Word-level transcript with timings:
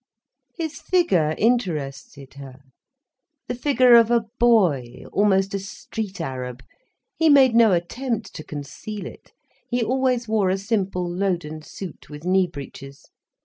His 0.55 0.81
figure 0.81 1.35
interested 1.37 2.33
her—the 2.33 3.53
figure 3.53 3.93
of 3.93 4.09
a 4.09 4.25
boy, 4.39 5.03
almost 5.13 5.53
a 5.53 5.59
street 5.59 6.19
arab. 6.19 6.63
He 7.15 7.29
made 7.29 7.53
no 7.53 7.71
attempt 7.71 8.33
to 8.33 8.43
conceal 8.43 9.05
it. 9.05 9.31
He 9.69 9.83
always 9.83 10.27
wore 10.27 10.49
a 10.49 10.57
simple 10.57 11.07
loden 11.07 11.61
suit, 11.61 12.09
with 12.09 12.25
knee 12.25 12.47
breeches. 12.47 13.11